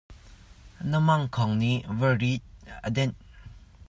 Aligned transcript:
Na 0.89 0.97
mangkhawng 1.07 1.53
nih 1.61 1.79
varit 1.99 2.43
a 2.87 2.87
denh. 2.95 3.15